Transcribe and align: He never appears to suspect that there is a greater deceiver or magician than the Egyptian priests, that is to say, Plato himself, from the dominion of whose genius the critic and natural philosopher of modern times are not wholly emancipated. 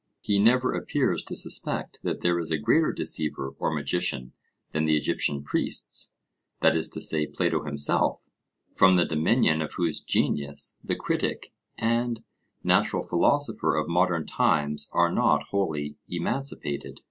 He 0.19 0.39
never 0.39 0.73
appears 0.73 1.21
to 1.25 1.35
suspect 1.35 2.01
that 2.01 2.21
there 2.21 2.39
is 2.39 2.49
a 2.49 2.57
greater 2.57 2.91
deceiver 2.91 3.53
or 3.59 3.71
magician 3.71 4.33
than 4.71 4.85
the 4.85 4.97
Egyptian 4.97 5.43
priests, 5.43 6.15
that 6.61 6.75
is 6.75 6.87
to 6.87 6.99
say, 6.99 7.27
Plato 7.27 7.65
himself, 7.65 8.25
from 8.73 8.95
the 8.95 9.05
dominion 9.05 9.61
of 9.61 9.73
whose 9.73 10.01
genius 10.01 10.79
the 10.83 10.95
critic 10.95 11.53
and 11.77 12.23
natural 12.63 13.03
philosopher 13.03 13.75
of 13.75 13.87
modern 13.87 14.25
times 14.25 14.89
are 14.91 15.11
not 15.11 15.43
wholly 15.49 15.97
emancipated. 16.09 16.99